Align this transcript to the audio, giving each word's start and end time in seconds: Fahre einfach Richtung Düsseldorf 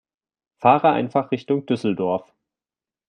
Fahre 0.57 0.89
einfach 0.93 1.29
Richtung 1.29 1.67
Düsseldorf 1.67 2.33